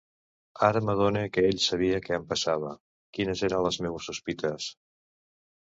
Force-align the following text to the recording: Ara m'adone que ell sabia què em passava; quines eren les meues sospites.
Ara 0.67 0.79
m'adone 0.87 1.21
que 1.35 1.43
ell 1.49 1.61
sabia 1.65 2.01
què 2.07 2.17
em 2.17 2.25
passava; 2.33 2.73
quines 3.19 3.45
eren 3.51 3.65
les 3.69 3.81
meues 3.87 4.13
sospites. 4.13 4.71